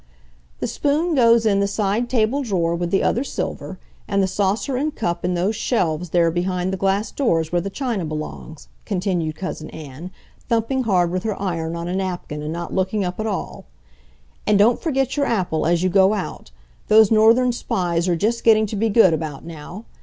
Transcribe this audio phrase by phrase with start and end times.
[0.61, 3.77] "The spoon goes in the side table drawer with the other silver,
[4.07, 7.69] and the saucer and cup in those shelves there behind the glass doors where the
[7.69, 10.09] china belongs," continued Cousin Ann,
[10.49, 13.65] thumping hard with her iron on a napkin and not looking up at all,
[14.47, 16.49] "and don't forget your apple as you go out.
[16.87, 19.85] Those Northern Spies are just getting to be good about now.